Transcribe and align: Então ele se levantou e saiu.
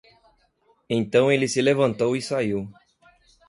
Então 0.89 1.31
ele 1.31 1.47
se 1.47 1.61
levantou 1.61 2.15
e 2.15 2.23
saiu. 2.23 2.67